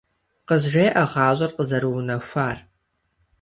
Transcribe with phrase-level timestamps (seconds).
[0.47, 2.57] КъызжеӀэ гъащӀэр къызэрыунэхуар!